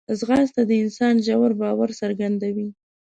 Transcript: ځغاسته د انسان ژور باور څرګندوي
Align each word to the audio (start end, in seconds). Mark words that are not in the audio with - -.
ځغاسته 0.19 0.61
د 0.69 0.71
انسان 0.83 1.15
ژور 1.25 1.51
باور 1.61 1.89
څرګندوي 2.01 2.69